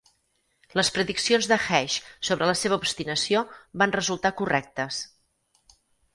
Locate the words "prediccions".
0.95-1.47